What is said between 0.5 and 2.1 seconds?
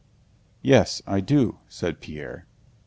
"Yes, I do," said